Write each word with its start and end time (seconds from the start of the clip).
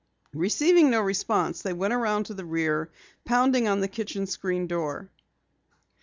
Receiving 0.33 0.89
no 0.89 0.99
response, 0.99 1.61
they 1.61 1.73
went 1.73 1.93
around 1.93 2.23
to 2.25 2.33
the 2.33 2.43
rear, 2.43 2.89
pounding 3.23 3.67
on 3.67 3.81
the 3.81 3.87
kitchen 3.87 4.25
screen 4.25 4.65
door. 4.65 5.11